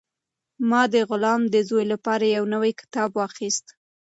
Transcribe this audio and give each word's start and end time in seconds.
ما 0.69 0.81
د 0.93 0.95
غلام 1.09 1.41
د 1.49 1.55
زوی 1.69 1.85
لپاره 1.93 2.25
یو 2.35 2.43
نوی 2.53 2.71
کتاب 2.81 3.09
واخیست. 3.19 3.65